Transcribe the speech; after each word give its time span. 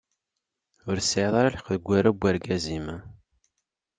Ur 0.89 0.97
tesɛiḍ 0.99 1.33
ara 1.35 1.53
lḥeq 1.53 1.67
deg 1.75 1.83
warraw 1.87 2.15
n 2.17 2.23
urgaz-im. 2.27 2.87